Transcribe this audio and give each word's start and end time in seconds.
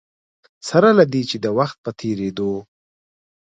سره 0.67 0.89
له 0.97 1.03
دې 1.11 1.21
چې 1.29 1.37
د 1.43 1.47
وخت 1.57 1.77
په 1.85 1.91
تېرېدو. 1.99 2.53